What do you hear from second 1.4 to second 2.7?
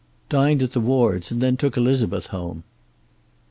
then took Elizabeth home."